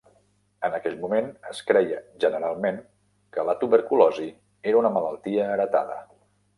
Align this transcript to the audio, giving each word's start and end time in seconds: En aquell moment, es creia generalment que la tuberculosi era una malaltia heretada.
En 0.69 0.77
aquell 0.77 0.95
moment, 1.03 1.27
es 1.49 1.59
creia 1.67 1.99
generalment 2.25 2.81
que 3.37 3.47
la 3.51 3.57
tuberculosi 3.63 4.29
era 4.73 4.85
una 4.85 4.97
malaltia 5.01 5.51
heretada. 5.57 6.05